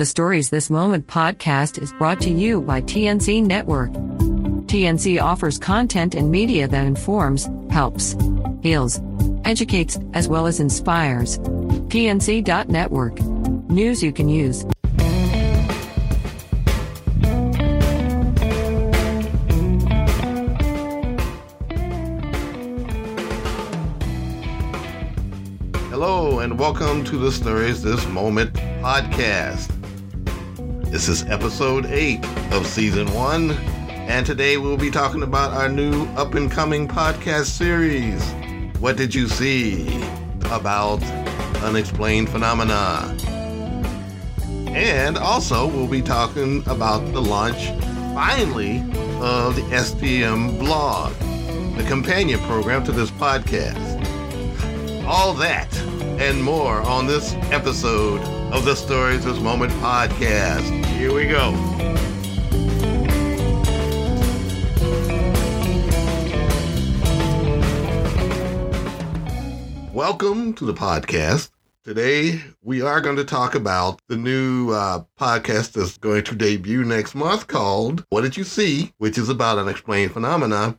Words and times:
The 0.00 0.06
Stories 0.06 0.48
This 0.48 0.70
Moment 0.70 1.06
podcast 1.08 1.76
is 1.82 1.92
brought 1.92 2.22
to 2.22 2.30
you 2.30 2.62
by 2.62 2.80
TNC 2.80 3.44
Network. 3.44 3.90
TNC 3.90 5.20
offers 5.20 5.58
content 5.58 6.14
and 6.14 6.30
media 6.30 6.66
that 6.66 6.86
informs, 6.86 7.50
helps, 7.68 8.16
heals, 8.62 8.98
educates, 9.44 9.98
as 10.14 10.26
well 10.26 10.46
as 10.46 10.58
inspires. 10.58 11.38
TNC.network. 11.38 13.20
News 13.68 14.02
you 14.02 14.10
can 14.10 14.30
use. 14.30 14.64
Hello, 25.90 26.38
and 26.38 26.58
welcome 26.58 27.04
to 27.04 27.18
the 27.18 27.30
Stories 27.30 27.82
This 27.82 28.06
Moment 28.06 28.54
podcast. 28.54 29.79
This 30.90 31.08
is 31.08 31.22
episode 31.28 31.86
8 31.86 32.18
of 32.50 32.66
season 32.66 33.14
1, 33.14 33.52
and 33.52 34.26
today 34.26 34.56
we'll 34.56 34.76
be 34.76 34.90
talking 34.90 35.22
about 35.22 35.52
our 35.52 35.68
new 35.68 36.06
up 36.16 36.34
and 36.34 36.50
coming 36.50 36.88
podcast 36.88 37.44
series. 37.44 38.20
What 38.80 38.96
did 38.96 39.14
you 39.14 39.28
see 39.28 40.02
about 40.46 41.00
unexplained 41.62 42.28
phenomena? 42.28 43.16
And 44.66 45.16
also, 45.16 45.68
we'll 45.68 45.86
be 45.86 46.02
talking 46.02 46.64
about 46.66 46.98
the 47.12 47.22
launch, 47.22 47.68
finally, 48.12 48.80
of 49.20 49.54
the 49.54 49.62
STM 49.70 50.58
blog, 50.58 51.12
the 51.76 51.84
companion 51.84 52.40
program 52.40 52.82
to 52.82 52.90
this 52.90 53.12
podcast. 53.12 53.78
All 55.06 55.34
that 55.34 55.72
and 56.20 56.42
more 56.42 56.80
on 56.80 57.06
this 57.06 57.34
episode 57.52 58.39
of 58.52 58.64
the 58.64 58.74
Stories 58.74 59.24
This 59.24 59.38
Moment 59.38 59.72
podcast. 59.74 60.84
Here 60.86 61.14
we 61.14 61.26
go. 61.26 61.52
Welcome 69.92 70.54
to 70.54 70.64
the 70.64 70.74
podcast. 70.74 71.50
Today, 71.84 72.40
we 72.62 72.82
are 72.82 73.00
going 73.00 73.16
to 73.16 73.24
talk 73.24 73.54
about 73.54 74.00
the 74.08 74.16
new 74.16 74.70
uh, 74.70 75.04
podcast 75.18 75.72
that's 75.72 75.96
going 75.98 76.24
to 76.24 76.34
debut 76.34 76.84
next 76.84 77.14
month 77.14 77.46
called 77.46 78.04
What 78.08 78.22
Did 78.22 78.36
You 78.36 78.44
See? 78.44 78.92
which 78.98 79.16
is 79.16 79.28
about 79.28 79.58
unexplained 79.58 80.12
phenomena. 80.12 80.76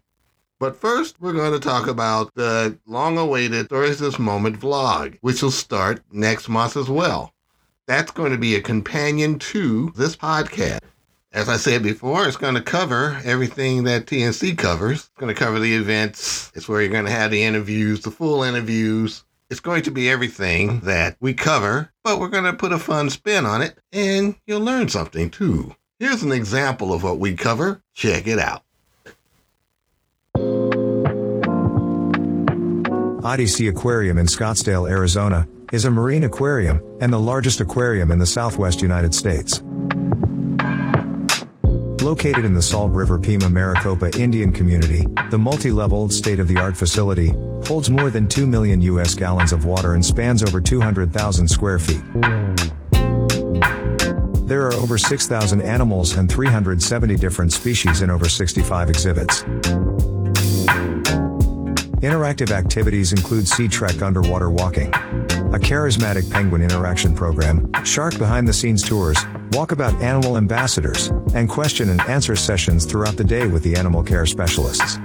But 0.60 0.76
first, 0.76 1.22
we're 1.22 1.34
going 1.34 1.54
to 1.54 1.60
talk 1.60 1.88
about 1.88 2.36
the 2.36 2.78
long 2.86 3.18
awaited 3.18 3.68
Stories 3.68 4.00
This 4.00 4.20
Moment 4.20 4.60
vlog, 4.60 5.18
which 5.22 5.42
will 5.42 5.52
start 5.52 6.04
next 6.12 6.50
month 6.50 6.76
as 6.76 6.90
well. 6.90 7.34
That's 7.92 8.12
going 8.12 8.32
to 8.32 8.38
be 8.38 8.56
a 8.56 8.62
companion 8.62 9.38
to 9.40 9.92
this 9.98 10.16
podcast. 10.16 10.80
As 11.34 11.50
I 11.50 11.58
said 11.58 11.84
before, 11.84 12.26
it's 12.26 12.38
going 12.38 12.56
to 12.56 12.62
cover 12.62 13.20
everything 13.26 13.84
that 13.84 14.06
TNC 14.06 14.58
covers. 14.58 15.00
It's 15.00 15.20
going 15.20 15.36
to 15.36 15.38
cover 15.38 15.60
the 15.60 15.76
events. 15.76 16.54
It's 16.56 16.70
where 16.70 16.82
you're 16.82 16.90
going 16.90 17.04
to 17.04 17.12
have 17.12 17.32
the 17.32 17.44
interviews, 17.44 18.00
the 18.00 18.10
full 18.10 18.44
interviews. 18.44 19.26
It's 19.50 19.60
going 19.60 19.84
to 19.84 19.92
be 19.92 20.10
everything 20.10 20.80
that 20.86 21.18
we 21.20 21.34
cover, 21.34 21.92
but 22.02 22.18
we're 22.18 22.30
going 22.30 22.46
to 22.46 22.54
put 22.54 22.72
a 22.72 22.80
fun 22.80 23.10
spin 23.10 23.46
on 23.46 23.62
it 23.62 23.78
and 23.92 24.36
you'll 24.48 24.62
learn 24.62 24.88
something 24.88 25.30
too. 25.30 25.76
Here's 26.00 26.24
an 26.24 26.32
example 26.32 26.94
of 26.94 27.04
what 27.04 27.20
we 27.20 27.36
cover. 27.36 27.84
Check 27.94 28.26
it 28.26 28.40
out. 28.40 28.64
OdySea 33.22 33.70
Aquarium 33.70 34.18
in 34.18 34.26
Scottsdale, 34.26 34.90
Arizona, 34.90 35.48
is 35.72 35.86
a 35.86 35.92
marine 35.92 36.24
aquarium 36.24 36.82
and 37.02 37.14
the 37.14 37.20
largest 37.20 37.62
aquarium 37.62 38.10
in 38.10 38.18
the 38.18 38.26
southwest 38.26 38.82
United 38.82 39.14
States. 39.14 39.62
Located 42.02 42.46
in 42.46 42.56
the 42.56 42.64
Salt 42.64 42.92
River 42.92 43.20
Pima 43.20 43.48
Maricopa 43.48 44.10
Indian 44.20 44.52
Community, 44.52 45.06
the 45.30 45.38
multi-level, 45.38 46.10
state-of-the-art 46.10 46.76
facility 46.76 47.32
holds 47.64 47.92
more 47.92 48.10
than 48.10 48.28
2 48.28 48.48
million 48.48 48.82
U.S. 48.82 49.14
gallons 49.14 49.54
of 49.54 49.66
water 49.66 49.94
and 49.94 50.04
spans 50.04 50.42
over 50.42 50.60
200,000 50.60 51.48
square 51.48 51.78
feet. 51.78 52.02
There 54.48 54.66
are 54.66 54.74
over 54.74 54.98
6,000 54.98 55.62
animals 55.62 56.18
and 56.18 56.28
370 56.30 57.18
different 57.18 57.54
species 57.54 58.02
in 58.02 58.10
over 58.10 58.28
65 58.28 58.90
exhibits. 58.90 59.46
Interactive 62.02 62.50
activities 62.50 63.14
include 63.14 63.48
Sea 63.48 63.68
Trek 63.68 64.02
underwater 64.02 64.50
walking, 64.50 64.92
a 64.92 65.60
charismatic 65.60 66.28
penguin 66.32 66.64
interaction 66.64 67.14
program, 67.14 67.72
shark 67.84 68.18
behind 68.18 68.48
the 68.48 68.54
scenes 68.54 68.82
tours, 68.82 69.18
walkabout 69.52 70.02
animal 70.02 70.36
ambassadors, 70.36 71.10
and 71.36 71.48
question 71.48 71.90
and 71.90 72.02
answer 72.10 72.36
sessions 72.36 72.88
throughout 72.88 73.18
the 73.18 73.24
day 73.24 73.46
with 73.46 73.62
the 73.62 73.76
animal 73.76 74.02
care 74.02 74.26
specialists. 74.26 74.98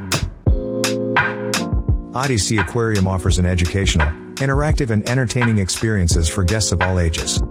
OdySea 2.16 2.62
Aquarium 2.62 3.06
offers 3.06 3.36
an 3.36 3.44
educational, 3.44 4.06
interactive, 4.36 4.88
and 4.88 5.06
entertaining 5.06 5.58
experiences 5.58 6.30
for 6.30 6.44
guests 6.44 6.72
of 6.72 6.80
all 6.80 6.98
ages. 6.98 7.42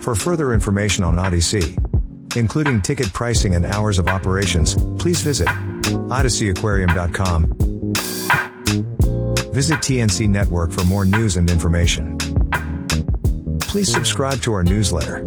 For 0.00 0.14
further 0.14 0.54
information 0.54 1.04
on 1.04 1.16
OdySea, 1.16 1.76
including 2.36 2.80
ticket 2.80 3.12
pricing 3.12 3.54
and 3.54 3.66
hours 3.66 3.98
of 3.98 4.08
operations, 4.08 4.76
please 4.98 5.20
visit 5.20 5.48
odyseaaquarium.com. 6.08 7.66
Visit 9.56 9.78
TNC 9.78 10.28
Network 10.28 10.70
for 10.70 10.84
more 10.84 11.06
news 11.06 11.38
and 11.38 11.50
information. 11.50 12.18
Please 13.58 13.90
subscribe 13.90 14.42
to 14.42 14.52
our 14.52 14.62
newsletter. 14.62 15.24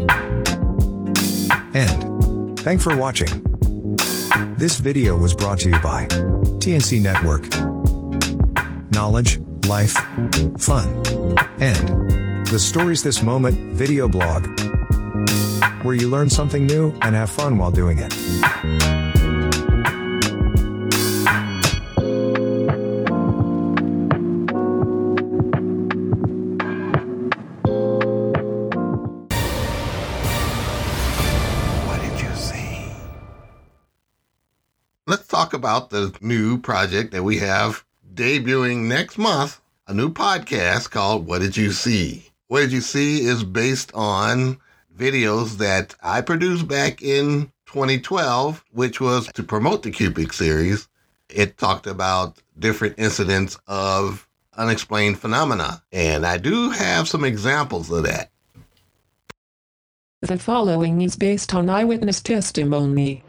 And 1.73 2.59
thank 2.59 2.79
for 2.79 2.95
watching. 2.95 3.44
This 4.56 4.78
video 4.78 5.17
was 5.17 5.34
brought 5.34 5.57
to 5.62 5.69
you 5.69 5.79
by 5.79 6.06
TNC 6.59 7.01
Network. 7.01 7.50
Knowledge, 8.91 9.40
life, 9.66 9.94
fun, 10.59 10.88
and 11.59 12.46
the 12.50 12.59
Stories 12.59 13.01
This 13.01 13.23
Moment 13.23 13.57
video 13.73 14.07
blog, 14.07 14.46
where 15.81 15.96
you 15.96 16.07
learn 16.07 16.29
something 16.29 16.67
new 16.67 16.94
and 17.01 17.16
have 17.16 17.31
fun 17.31 17.57
while 17.57 17.72
doing 17.72 17.97
it. 17.97 19.09
About 35.59 35.90
the 35.90 36.16
new 36.22 36.58
project 36.58 37.12
that 37.12 37.24
we 37.24 37.38
have 37.40 37.84
debuting 38.14 38.86
next 38.86 39.18
month 39.18 39.59
a 39.88 39.94
new 39.94 40.08
podcast 40.08 40.90
called 40.90 41.28
What 41.28 41.42
Did 41.42 41.58
You 41.58 41.74
See? 41.74 42.31
What 42.47 42.62
Did 42.62 42.72
You 42.72 42.80
See 42.80 43.25
is 43.25 43.44
based 43.44 43.92
on 43.94 44.58
videos 44.97 45.58
that 45.58 45.96
I 46.02 46.22
produced 46.22 46.66
back 46.66 47.02
in 47.02 47.52
2012, 47.66 48.64
which 48.72 49.02
was 49.02 49.28
to 49.34 49.44
promote 49.44 49.84
the 49.84 49.92
Cupic 49.92 50.31
series. 50.31 50.88
It 51.28 51.58
talked 51.58 51.88
about 51.88 52.38
different 52.58 52.96
incidents 52.97 53.58
of 53.68 54.26
unexplained 54.56 55.20
phenomena, 55.20 55.84
and 55.91 56.26
I 56.26 56.38
do 56.38 56.70
have 56.70 57.09
some 57.09 57.26
examples 57.26 57.91
of 57.91 58.03
that. 58.03 58.30
The 60.22 60.40
following 60.40 61.02
is 61.02 61.18
based 61.18 61.53
on 61.53 61.70
eyewitness 61.70 62.22
testimony. 62.22 63.24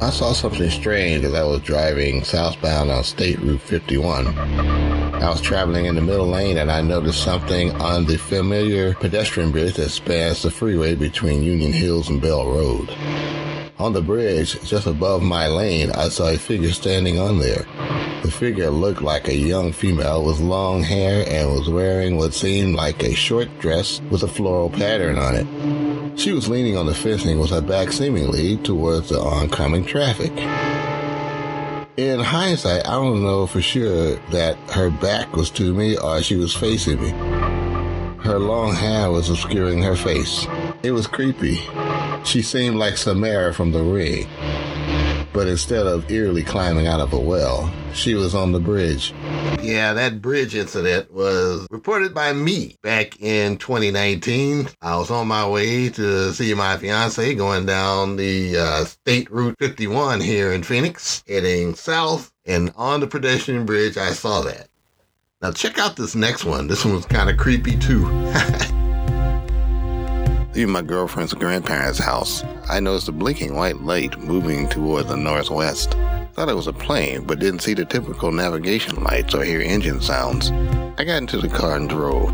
I 0.00 0.10
saw 0.10 0.32
something 0.32 0.70
strange 0.70 1.24
as 1.24 1.34
I 1.34 1.42
was 1.42 1.60
driving 1.62 2.22
southbound 2.22 2.88
on 2.88 3.02
State 3.02 3.40
Route 3.40 3.60
51. 3.60 4.28
I 4.28 5.28
was 5.28 5.40
traveling 5.40 5.86
in 5.86 5.96
the 5.96 6.00
middle 6.00 6.28
lane 6.28 6.56
and 6.58 6.70
I 6.70 6.82
noticed 6.82 7.24
something 7.24 7.72
on 7.72 8.06
the 8.06 8.16
familiar 8.16 8.94
pedestrian 8.94 9.50
bridge 9.50 9.74
that 9.74 9.88
spans 9.88 10.42
the 10.42 10.52
freeway 10.52 10.94
between 10.94 11.42
Union 11.42 11.72
Hills 11.72 12.08
and 12.08 12.22
Bell 12.22 12.46
Road. 12.46 12.88
On 13.80 13.92
the 13.92 14.00
bridge, 14.00 14.60
just 14.62 14.86
above 14.86 15.20
my 15.22 15.48
lane, 15.48 15.90
I 15.90 16.10
saw 16.10 16.28
a 16.28 16.38
figure 16.38 16.72
standing 16.72 17.18
on 17.18 17.40
there. 17.40 17.66
The 18.22 18.30
figure 18.30 18.70
looked 18.70 19.02
like 19.02 19.26
a 19.26 19.34
young 19.34 19.72
female 19.72 20.24
with 20.24 20.38
long 20.38 20.84
hair 20.84 21.24
and 21.28 21.50
was 21.50 21.68
wearing 21.68 22.16
what 22.16 22.34
seemed 22.34 22.76
like 22.76 23.02
a 23.02 23.14
short 23.14 23.48
dress 23.58 24.00
with 24.10 24.22
a 24.22 24.28
floral 24.28 24.70
pattern 24.70 25.18
on 25.18 25.34
it. 25.34 25.87
She 26.18 26.32
was 26.32 26.48
leaning 26.48 26.76
on 26.76 26.86
the 26.86 26.94
fencing 26.94 27.38
with 27.38 27.50
her 27.50 27.60
back 27.60 27.92
seemingly 27.92 28.56
towards 28.56 29.10
the 29.10 29.20
oncoming 29.20 29.84
traffic. 29.84 30.32
In 31.96 32.18
hindsight, 32.18 32.84
I 32.88 32.90
don't 32.96 33.22
know 33.22 33.46
for 33.46 33.62
sure 33.62 34.16
that 34.32 34.56
her 34.70 34.90
back 34.90 35.36
was 35.36 35.48
to 35.50 35.72
me 35.72 35.96
or 35.96 36.20
she 36.20 36.34
was 36.34 36.52
facing 36.52 37.00
me. 37.00 37.10
Her 38.20 38.40
long 38.40 38.74
hair 38.74 39.12
was 39.12 39.30
obscuring 39.30 39.80
her 39.82 39.94
face. 39.94 40.44
It 40.82 40.90
was 40.90 41.06
creepy. 41.06 41.60
She 42.24 42.42
seemed 42.42 42.78
like 42.78 42.96
Samara 42.96 43.54
from 43.54 43.70
The 43.70 43.84
Ring. 43.84 44.26
But 45.32 45.46
instead 45.46 45.86
of 45.86 46.10
eerily 46.10 46.42
climbing 46.42 46.86
out 46.86 47.00
of 47.00 47.12
a 47.12 47.18
well, 47.18 47.72
she 47.92 48.14
was 48.14 48.34
on 48.34 48.52
the 48.52 48.60
bridge. 48.60 49.12
Yeah, 49.62 49.92
that 49.92 50.22
bridge 50.22 50.54
incident 50.54 51.12
was 51.12 51.66
reported 51.70 52.14
by 52.14 52.32
me 52.32 52.76
back 52.82 53.20
in 53.20 53.56
2019. 53.58 54.68
I 54.80 54.96
was 54.96 55.10
on 55.10 55.28
my 55.28 55.48
way 55.48 55.88
to 55.90 56.32
see 56.32 56.54
my 56.54 56.76
fiance 56.76 57.34
going 57.34 57.66
down 57.66 58.16
the 58.16 58.56
uh, 58.56 58.84
State 58.84 59.30
Route 59.30 59.56
51 59.58 60.20
here 60.20 60.52
in 60.52 60.62
Phoenix, 60.62 61.22
heading 61.26 61.74
south. 61.74 62.32
And 62.46 62.72
on 62.76 63.00
the 63.00 63.06
pedestrian 63.06 63.66
bridge, 63.66 63.96
I 63.96 64.12
saw 64.12 64.40
that. 64.42 64.68
Now, 65.42 65.52
check 65.52 65.78
out 65.78 65.96
this 65.96 66.14
next 66.14 66.44
one. 66.44 66.66
This 66.66 66.84
one 66.84 66.94
was 66.94 67.06
kind 67.06 67.30
of 67.30 67.36
creepy, 67.36 67.76
too. 67.76 68.04
Leaving 70.58 70.72
my 70.72 70.82
girlfriend's 70.82 71.34
grandparents' 71.34 72.00
house, 72.00 72.42
I 72.68 72.80
noticed 72.80 73.06
a 73.06 73.12
blinking 73.12 73.54
white 73.54 73.80
light 73.82 74.18
moving 74.18 74.68
toward 74.68 75.06
the 75.06 75.16
northwest. 75.16 75.92
Thought 76.32 76.48
it 76.48 76.56
was 76.56 76.66
a 76.66 76.72
plane, 76.72 77.22
but 77.22 77.38
didn't 77.38 77.60
see 77.60 77.74
the 77.74 77.84
typical 77.84 78.32
navigation 78.32 79.04
lights 79.04 79.36
or 79.36 79.44
hear 79.44 79.60
engine 79.60 80.00
sounds. 80.00 80.50
I 80.98 81.04
got 81.04 81.18
into 81.18 81.38
the 81.38 81.48
car 81.48 81.76
and 81.76 81.88
drove. 81.88 82.30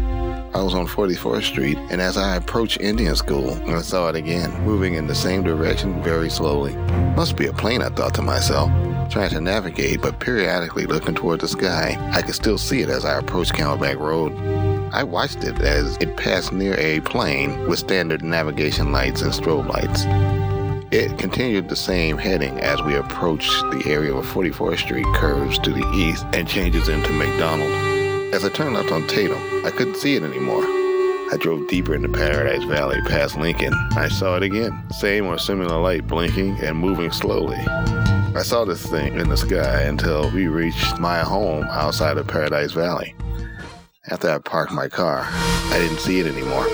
I 0.55 0.63
was 0.63 0.73
on 0.73 0.87
44th 0.87 1.43
Street, 1.43 1.77
and 1.91 2.01
as 2.01 2.17
I 2.17 2.37
approached 2.37 2.81
Indian 2.81 3.15
School, 3.15 3.61
I 3.69 3.83
saw 3.83 4.09
it 4.09 4.17
again, 4.17 4.59
moving 4.65 4.95
in 4.95 5.07
the 5.07 5.15
same 5.15 5.43
direction 5.43 6.03
very 6.03 6.31
slowly. 6.31 6.75
Must 7.17 7.37
be 7.37 7.49
a 7.49 7.53
plane, 7.53 7.83
I 7.83 7.91
thought 7.91 8.15
to 8.15 8.23
myself. 8.23 8.71
Trying 9.11 9.33
to 9.33 9.41
navigate, 9.43 10.01
but 10.01 10.19
periodically 10.19 10.87
looking 10.87 11.15
toward 11.15 11.43
the 11.43 11.49
sky, 11.49 11.99
I 12.15 12.23
could 12.23 12.35
still 12.35 12.57
see 12.57 12.81
it 12.81 12.89
as 12.89 13.05
I 13.05 13.19
approached 13.19 13.53
Camelback 13.53 13.99
Road. 13.99 14.74
I 14.93 15.03
watched 15.03 15.45
it 15.45 15.61
as 15.61 15.97
it 15.99 16.17
passed 16.17 16.53
near 16.53 16.79
a 16.79 17.01
plane 17.01 17.69
with 17.69 17.79
standard 17.79 18.23
navigation 18.23 18.93
lights 18.93 19.23
and 19.23 19.33
strobe 19.33 19.69
lights. 19.69 20.05
It 20.93 21.19
continued 21.19 21.69
the 21.69 21.77
same 21.77 22.19
heading 22.19 22.61
as 22.61 22.81
we 22.83 22.95
approached 22.95 23.51
the 23.73 23.83
area 23.87 24.15
where 24.15 24.23
44th 24.23 24.79
Street 24.79 25.07
curves 25.15 25.59
to 25.61 25.71
the 25.71 25.91
east 25.93 26.25
and 26.33 26.47
changes 26.47 26.89
into 26.89 27.11
McDonald. 27.13 27.73
As 28.33 28.45
I 28.45 28.49
turned 28.49 28.75
left 28.75 28.93
on 28.93 29.07
Tatum, 29.09 29.43
I 29.65 29.71
couldn't 29.71 29.97
see 29.97 30.15
it 30.15 30.23
anymore. 30.23 30.63
I 30.65 31.37
drove 31.41 31.67
deeper 31.67 31.95
into 31.95 32.09
Paradise 32.09 32.63
Valley 32.65 33.01
past 33.09 33.37
Lincoln. 33.37 33.73
I 33.97 34.09
saw 34.09 34.37
it 34.37 34.45
again, 34.45 34.85
same 34.93 35.27
or 35.27 35.39
similar 35.39 35.81
light 35.81 36.07
blinking 36.07 36.61
and 36.61 36.79
moving 36.79 37.11
slowly. 37.11 37.59
I 38.37 38.43
saw 38.43 38.65
this 38.65 38.87
thing 38.87 39.19
in 39.19 39.29
the 39.29 39.37
sky 39.37 39.83
until 39.83 40.31
we 40.33 40.47
reached 40.47 40.99
my 41.01 41.21
home 41.21 41.65
outside 41.71 42.19
of 42.19 42.27
Paradise 42.27 42.73
Valley. 42.73 43.15
After 44.11 44.31
I 44.31 44.37
parked 44.39 44.73
my 44.73 44.89
car, 44.89 45.23
I 45.25 45.79
didn't 45.79 45.99
see 45.99 46.21
it 46.21 46.27
anymore. 46.27 46.67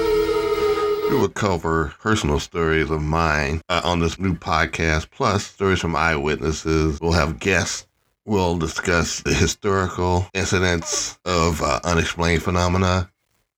We 1.10 1.16
will 1.16 1.28
cover 1.28 1.94
personal 2.00 2.40
stories 2.40 2.90
of 2.90 3.02
mine 3.02 3.60
uh, 3.68 3.82
on 3.84 4.00
this 4.00 4.18
new 4.18 4.34
podcast, 4.34 5.10
plus 5.12 5.46
stories 5.46 5.78
from 5.78 5.94
eyewitnesses. 5.94 7.00
We'll 7.00 7.12
have 7.12 7.38
guests. 7.38 7.86
We'll 8.24 8.58
discuss 8.58 9.20
the 9.20 9.32
historical 9.32 10.26
incidents 10.34 11.20
of 11.24 11.62
uh, 11.62 11.78
unexplained 11.84 12.42
phenomena, 12.42 13.08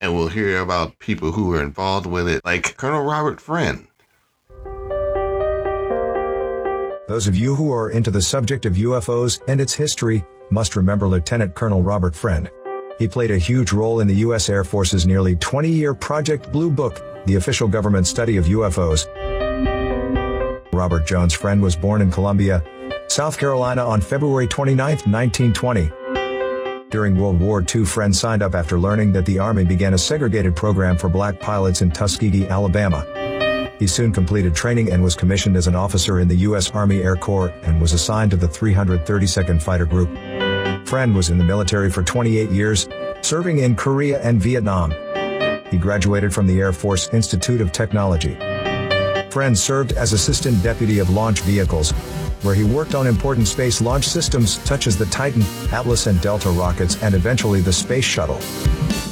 and 0.02 0.14
we'll 0.14 0.28
hear 0.28 0.60
about 0.60 0.98
people 0.98 1.32
who 1.32 1.46
were 1.46 1.62
involved 1.62 2.06
with 2.06 2.28
it, 2.28 2.44
like 2.44 2.76
Colonel 2.76 3.02
Robert 3.02 3.40
Friend. 3.40 3.86
Those 7.08 7.26
of 7.26 7.34
you 7.34 7.54
who 7.54 7.72
are 7.72 7.90
into 7.90 8.10
the 8.10 8.22
subject 8.22 8.66
of 8.66 8.74
UFOs 8.74 9.40
and 9.48 9.62
its 9.62 9.72
history 9.72 10.24
must 10.50 10.76
remember 10.76 11.08
Lieutenant 11.08 11.54
Colonel 11.54 11.82
Robert 11.82 12.14
Friend. 12.14 12.50
He 12.98 13.08
played 13.08 13.30
a 13.30 13.38
huge 13.38 13.72
role 13.72 14.00
in 14.00 14.06
the 14.06 14.14
U.S. 14.16 14.48
Air 14.48 14.64
Force's 14.64 15.06
nearly 15.06 15.36
20 15.36 15.68
year 15.68 15.94
Project 15.94 16.52
Blue 16.52 16.70
Book, 16.70 17.02
the 17.26 17.36
official 17.36 17.68
government 17.68 18.06
study 18.06 18.36
of 18.36 18.46
UFOs. 18.46 19.06
Robert 20.72 21.06
Jones 21.06 21.34
Friend 21.34 21.62
was 21.62 21.76
born 21.76 22.02
in 22.02 22.10
Columbia, 22.10 22.62
South 23.08 23.38
Carolina 23.38 23.84
on 23.84 24.00
February 24.00 24.46
29, 24.46 24.86
1920. 24.86 25.90
During 26.90 27.16
World 27.16 27.40
War 27.40 27.64
II, 27.74 27.84
Friend 27.84 28.14
signed 28.14 28.42
up 28.42 28.54
after 28.54 28.78
learning 28.78 29.12
that 29.12 29.24
the 29.24 29.38
Army 29.38 29.64
began 29.64 29.94
a 29.94 29.98
segregated 29.98 30.54
program 30.54 30.98
for 30.98 31.08
black 31.08 31.40
pilots 31.40 31.80
in 31.80 31.90
Tuskegee, 31.90 32.48
Alabama. 32.48 33.06
He 33.78 33.86
soon 33.86 34.12
completed 34.12 34.54
training 34.54 34.92
and 34.92 35.02
was 35.02 35.16
commissioned 35.16 35.56
as 35.56 35.66
an 35.66 35.74
officer 35.74 36.20
in 36.20 36.28
the 36.28 36.36
U.S. 36.36 36.70
Army 36.70 37.02
Air 37.02 37.16
Corps 37.16 37.48
and 37.62 37.80
was 37.80 37.92
assigned 37.92 38.30
to 38.30 38.36
the 38.36 38.46
332nd 38.46 39.60
Fighter 39.60 39.86
Group. 39.86 40.10
Friend 40.92 41.14
was 41.14 41.30
in 41.30 41.38
the 41.38 41.44
military 41.44 41.90
for 41.90 42.02
28 42.02 42.50
years, 42.50 42.86
serving 43.22 43.60
in 43.60 43.74
Korea 43.74 44.20
and 44.20 44.38
Vietnam. 44.38 44.90
He 45.70 45.78
graduated 45.78 46.34
from 46.34 46.46
the 46.46 46.60
Air 46.60 46.70
Force 46.70 47.08
Institute 47.14 47.62
of 47.62 47.72
Technology. 47.72 48.34
Friend 49.30 49.56
served 49.56 49.92
as 49.92 50.12
Assistant 50.12 50.62
Deputy 50.62 50.98
of 50.98 51.08
Launch 51.08 51.40
Vehicles, 51.40 51.92
where 52.42 52.54
he 52.54 52.64
worked 52.64 52.94
on 52.94 53.06
important 53.06 53.48
space 53.48 53.80
launch 53.80 54.06
systems 54.06 54.60
such 54.64 54.86
as 54.86 54.98
the 54.98 55.06
Titan, 55.06 55.40
Atlas 55.72 56.08
and 56.08 56.20
Delta 56.20 56.50
rockets 56.50 57.02
and 57.02 57.14
eventually 57.14 57.62
the 57.62 57.72
Space 57.72 58.04
Shuttle. 58.04 58.38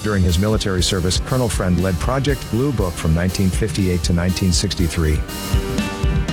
During 0.02 0.22
his 0.22 0.38
military 0.38 0.82
service, 0.82 1.18
Colonel 1.20 1.48
Friend 1.48 1.82
led 1.82 1.94
Project 1.94 2.46
Blue 2.50 2.72
Book 2.72 2.92
from 2.92 3.14
1958 3.14 3.86
to 3.86 4.12
1963. 4.12 5.16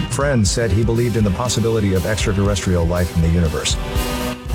Friend 0.10 0.46
said 0.46 0.72
he 0.72 0.84
believed 0.84 1.16
in 1.16 1.24
the 1.24 1.32
possibility 1.32 1.94
of 1.94 2.06
extraterrestrial 2.06 2.84
life 2.84 3.16
in 3.16 3.22
the 3.22 3.30
universe. 3.30 3.78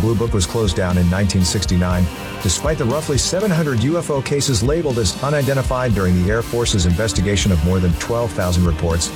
Blue 0.02 0.16
Book 0.16 0.34
was 0.34 0.46
closed 0.46 0.76
down 0.76 0.98
in 0.98 1.08
1969, 1.08 2.04
despite 2.42 2.76
the 2.76 2.84
roughly 2.84 3.16
700 3.16 3.78
UFO 3.78 4.22
cases 4.22 4.60
labeled 4.60 4.98
as 4.98 5.22
unidentified 5.22 5.94
during 5.94 6.20
the 6.20 6.28
Air 6.28 6.42
Force's 6.42 6.86
investigation 6.86 7.52
of 7.52 7.64
more 7.64 7.78
than 7.78 7.92
12,000 7.94 8.64
reports. 8.64 9.08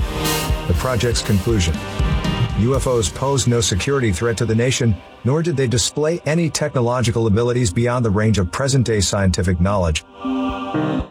The 0.68 0.76
project's 0.78 1.22
conclusion 1.22 1.74
UFOs 1.74 3.12
posed 3.12 3.48
no 3.48 3.60
security 3.60 4.12
threat 4.12 4.36
to 4.38 4.46
the 4.46 4.54
nation, 4.54 4.96
nor 5.24 5.42
did 5.42 5.56
they 5.56 5.66
display 5.66 6.20
any 6.24 6.48
technological 6.48 7.26
abilities 7.26 7.72
beyond 7.72 8.04
the 8.04 8.10
range 8.10 8.38
of 8.38 8.52
present 8.52 8.86
day 8.86 9.00
scientific 9.00 9.60
knowledge. 9.60 10.04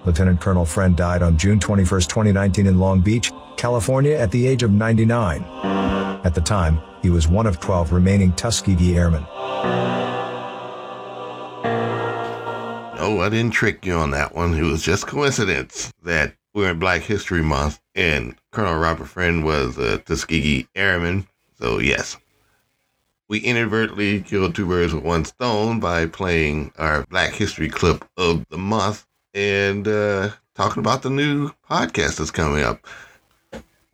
Lieutenant 0.05 0.39
Colonel 0.39 0.65
Friend 0.65 0.95
died 0.95 1.21
on 1.21 1.37
June 1.37 1.59
21, 1.59 2.01
2019 2.01 2.65
in 2.65 2.79
Long 2.79 3.01
Beach, 3.01 3.31
California 3.57 4.15
at 4.15 4.31
the 4.31 4.47
age 4.47 4.63
of 4.63 4.71
99. 4.71 5.94
At 6.25 6.33
the 6.33 6.41
time, 6.41 6.81
he 7.03 7.11
was 7.11 7.27
one 7.27 7.45
of 7.45 7.59
12 7.59 7.91
remaining 7.91 8.33
Tuskegee 8.33 8.95
Airmen. 8.95 9.21
No, 12.95 13.21
I 13.21 13.29
didn't 13.29 13.51
trick 13.51 13.85
you 13.85 13.93
on 13.93 14.09
that 14.09 14.33
one. 14.33 14.55
It 14.55 14.63
was 14.63 14.81
just 14.81 15.05
coincidence 15.05 15.93
that 16.01 16.33
we're 16.55 16.71
in 16.71 16.79
Black 16.79 17.03
History 17.03 17.43
Month 17.43 17.79
and 17.93 18.35
Colonel 18.51 18.79
Robert 18.79 19.05
Friend 19.05 19.45
was 19.45 19.77
a 19.77 19.99
Tuskegee 19.99 20.67
Airman. 20.73 21.27
So, 21.59 21.77
yes. 21.77 22.17
We 23.29 23.37
inadvertently 23.37 24.21
killed 24.21 24.55
two 24.55 24.65
birds 24.65 24.95
with 24.95 25.03
one 25.03 25.25
stone 25.25 25.79
by 25.79 26.07
playing 26.07 26.71
our 26.79 27.05
Black 27.05 27.33
History 27.33 27.69
clip 27.69 28.03
of 28.17 28.47
the 28.49 28.57
month 28.57 29.05
and 29.35 29.87
uh, 29.87 30.31
talking 30.55 30.81
about 30.81 31.03
the 31.03 31.11
new 31.11 31.51
podcast 31.69 32.17
that's 32.17 32.31
coming 32.31 32.63
up. 32.63 32.87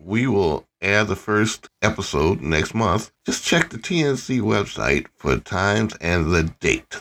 We 0.03 0.25
will 0.25 0.67
air 0.81 1.03
the 1.03 1.15
first 1.15 1.69
episode 1.81 2.41
next 2.41 2.73
month. 2.73 3.11
Just 3.25 3.45
check 3.45 3.69
the 3.69 3.77
TNC 3.77 4.41
website 4.41 5.05
for 5.15 5.37
times 5.37 5.95
and 6.01 6.31
the 6.33 6.43
date. 6.59 6.99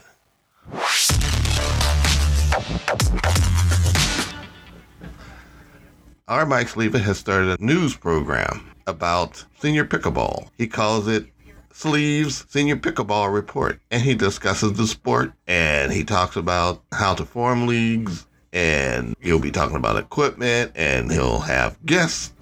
Our 6.28 6.44
Mike 6.44 6.68
Sleva 6.68 7.00
has 7.00 7.18
started 7.18 7.58
a 7.58 7.64
news 7.64 7.96
program 7.96 8.70
about 8.86 9.44
senior 9.60 9.86
pickleball. 9.86 10.48
He 10.58 10.66
calls 10.66 11.08
it 11.08 11.26
Sleva's 11.72 12.44
Senior 12.48 12.76
Pickleball 12.76 13.32
Report. 13.32 13.80
And 13.90 14.02
he 14.02 14.14
discusses 14.14 14.74
the 14.74 14.86
sport 14.86 15.32
and 15.46 15.90
he 15.90 16.04
talks 16.04 16.36
about 16.36 16.82
how 16.92 17.14
to 17.14 17.24
form 17.24 17.66
leagues 17.66 18.26
and 18.52 19.16
he'll 19.20 19.38
be 19.38 19.50
talking 19.50 19.76
about 19.76 19.96
equipment 19.96 20.72
and 20.74 21.10
he'll 21.10 21.38
have 21.38 21.78
guests 21.86 22.32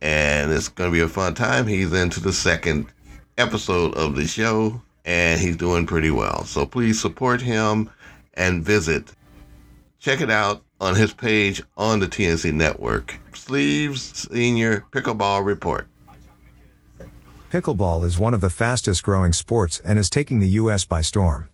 and 0.00 0.52
it's 0.52 0.68
going 0.68 0.90
to 0.90 0.94
be 0.94 1.02
a 1.02 1.08
fun 1.08 1.34
time. 1.34 1.66
He's 1.66 1.92
into 1.92 2.20
the 2.20 2.32
second 2.32 2.86
episode 3.38 3.94
of 3.94 4.16
the 4.16 4.26
show, 4.26 4.80
and 5.04 5.40
he's 5.40 5.56
doing 5.56 5.86
pretty 5.86 6.10
well. 6.10 6.44
So 6.44 6.66
please 6.66 7.00
support 7.00 7.40
him 7.40 7.90
and 8.34 8.64
visit. 8.64 9.12
Check 9.98 10.20
it 10.20 10.30
out 10.30 10.62
on 10.80 10.94
his 10.94 11.12
page 11.12 11.62
on 11.76 12.00
the 12.00 12.08
TNC 12.08 12.52
network. 12.52 13.18
Sleva's 13.32 14.28
Senior 14.30 14.86
Pickleball 14.90 15.44
Report. 15.44 15.86
Pickleball 17.50 18.04
is 18.04 18.18
one 18.18 18.32
of 18.32 18.40
the 18.40 18.48
fastest 18.48 19.02
growing 19.02 19.32
sports 19.32 19.80
and 19.84 19.98
is 19.98 20.08
taking 20.08 20.38
the 20.38 20.48
U.S. 20.50 20.84
by 20.84 21.02
storm. 21.02 21.48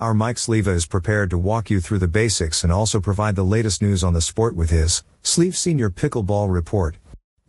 Our 0.00 0.14
Mike 0.14 0.36
Sleva 0.36 0.74
is 0.74 0.84
prepared 0.84 1.30
to 1.30 1.38
walk 1.38 1.70
you 1.70 1.80
through 1.80 2.00
the 2.00 2.08
basics 2.08 2.64
and 2.64 2.72
also 2.72 3.00
provide 3.00 3.36
the 3.36 3.44
latest 3.44 3.80
news 3.80 4.02
on 4.02 4.14
the 4.14 4.20
sport 4.20 4.56
with 4.56 4.70
his 4.70 5.04
Sleeve 5.22 5.56
Senior 5.56 5.90
Pickleball 5.90 6.52
Report. 6.52 6.96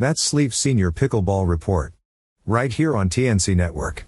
That's 0.04 0.22
Sleeve 0.22 0.54
Senior 0.54 0.92
Pickleball 0.92 1.48
Report. 1.48 1.94
Right 2.46 2.74
here 2.74 2.94
on 2.94 3.08
TNC 3.08 3.56
Network. 3.56 4.06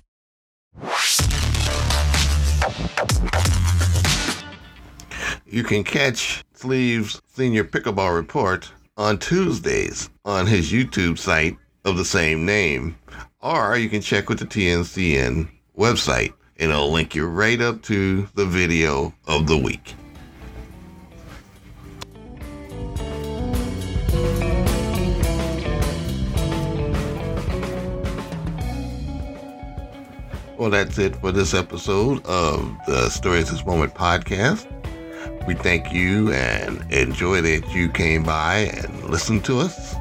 You 5.45 5.63
can 5.63 5.85
catch 5.85 6.43
Sleva's 6.53 7.21
Senior 7.27 7.63
Pickleball 7.63 8.13
Report 8.13 8.69
on 8.97 9.17
Tuesdays 9.19 10.09
on 10.25 10.47
his 10.47 10.69
YouTube 10.69 11.17
site 11.17 11.55
of 11.85 11.95
the 11.95 12.03
same 12.03 12.45
name. 12.45 12.97
or 13.39 13.77
you 13.77 13.87
can 13.87 14.01
check 14.01 14.27
with 14.27 14.39
the 14.39 14.45
TNCN 14.45 15.47
website 15.77 16.33
and 16.57 16.71
it'll 16.71 16.91
link 16.91 17.15
you 17.15 17.25
right 17.25 17.61
up 17.61 17.81
to 17.83 18.27
the 18.35 18.45
video 18.45 19.13
of 19.27 19.47
the 19.47 19.57
week. 19.57 19.95
Well, 30.57 30.69
that's 30.69 30.97
it 30.97 31.17
for 31.17 31.33
this 31.33 31.53
episode 31.53 32.25
of 32.25 32.77
the 32.88 33.09
Stories 33.09 33.51
This 33.51 33.65
Moment 33.65 33.93
podcast. 33.93 34.65
We 35.45 35.53
thank 35.53 35.91
you 35.91 36.31
and 36.31 36.81
enjoy 36.93 37.41
that 37.41 37.74
you 37.74 37.89
came 37.89 38.24
by 38.24 38.71
and 38.74 39.03
listened 39.09 39.43
to 39.45 39.59
us. 39.59 39.95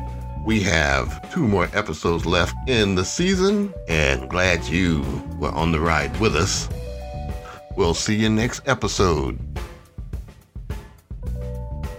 We 0.47 0.61
have 0.61 1.33
two 1.33 1.49
more 1.49 1.69
episodes 1.75 2.25
left 2.25 2.55
in 2.69 2.95
the 2.95 3.05
season 3.05 3.75
and 3.89 4.31
glad 4.31 4.65
you 4.67 5.03
were 5.41 5.51
on 5.51 5.73
the 5.73 5.81
ride 5.81 6.19
with 6.21 6.37
us. 6.37 6.69
We'll 7.77 7.95
see 7.95 8.15
you 8.15 8.29
next 8.29 8.63
episode. 8.67 9.41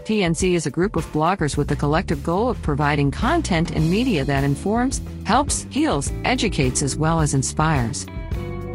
TNC 0.05 0.53
is 0.53 0.65
a 0.65 0.71
group 0.71 0.95
of 0.95 1.05
bloggers 1.11 1.57
with 1.57 1.67
the 1.67 1.75
collective 1.75 2.23
goal 2.23 2.49
of 2.49 2.61
providing 2.61 3.11
content 3.11 3.71
and 3.71 3.91
media 3.91 4.23
that 4.23 4.45
informs, 4.45 5.01
helps, 5.25 5.63
heals, 5.71 6.09
educates, 6.23 6.81
as 6.81 6.95
well 6.95 7.19
as 7.19 7.33
inspires. 7.33 8.05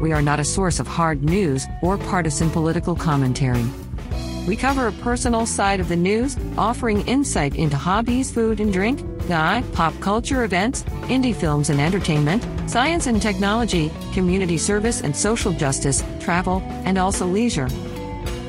We 0.00 0.12
are 0.12 0.22
not 0.22 0.40
a 0.40 0.44
source 0.44 0.80
of 0.80 0.86
hard 0.86 1.22
news 1.22 1.66
or 1.82 1.98
partisan 1.98 2.50
political 2.50 2.96
commentary. 2.96 3.64
We 4.46 4.56
cover 4.56 4.88
a 4.88 4.92
personal 4.92 5.44
side 5.44 5.78
of 5.80 5.88
the 5.88 5.96
news, 5.96 6.38
offering 6.56 7.06
insight 7.06 7.54
into 7.54 7.76
hobbies, 7.76 8.32
food 8.32 8.60
and 8.60 8.72
drink, 8.72 9.00
guy, 9.28 9.62
pop 9.74 9.92
culture 10.00 10.44
events, 10.44 10.82
indie 11.08 11.34
films 11.34 11.70
and 11.70 11.80
entertainment, 11.80 12.44
science 12.68 13.06
and 13.06 13.20
technology, 13.20 13.92
community 14.12 14.56
service 14.56 15.02
and 15.02 15.14
social 15.14 15.52
justice, 15.52 16.02
travel, 16.18 16.62
and 16.84 16.96
also 16.98 17.26
leisure. 17.26 17.68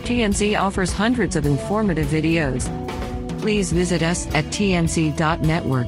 TNC 0.03 0.59
offers 0.59 0.91
hundreds 0.91 1.35
of 1.35 1.45
informative 1.45 2.07
videos. 2.07 2.69
Please 3.41 3.71
visit 3.71 4.01
us 4.01 4.27
at 4.33 4.45
tnc.network. 4.45 5.87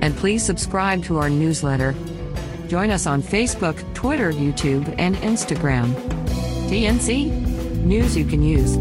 And 0.00 0.16
please 0.16 0.42
subscribe 0.44 1.04
to 1.04 1.18
our 1.18 1.30
newsletter 1.30 1.94
Join 2.72 2.90
us 2.90 3.06
on 3.06 3.22
Facebook, 3.22 3.76
Twitter, 3.92 4.32
YouTube, 4.32 4.94
and 4.96 5.14
Instagram. 5.16 5.92
TNC, 6.70 7.30
news 7.84 8.16
you 8.16 8.24
can 8.24 8.42
use. 8.42 8.78